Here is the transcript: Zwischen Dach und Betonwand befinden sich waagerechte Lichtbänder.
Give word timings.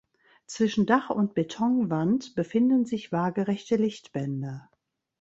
Zwischen 0.47 0.87
Dach 0.87 1.11
und 1.11 1.35
Betonwand 1.35 2.33
befinden 2.33 2.85
sich 2.85 3.11
waagerechte 3.11 3.75
Lichtbänder. 3.75 4.67